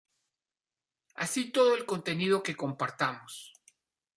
así 1.23 1.51
todo 1.51 1.75
el 1.75 1.85
contenido 1.85 2.41
que 2.41 2.55
compartamos 2.57 3.53